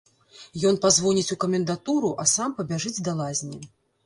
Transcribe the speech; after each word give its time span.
Ён 0.69 0.79
пазвоніць 0.85 1.33
у 1.35 1.37
камендатуру, 1.43 2.09
а 2.25 2.27
сам 2.33 2.57
пабяжыць 2.63 2.97
да 3.11 3.17
лазні. 3.23 3.63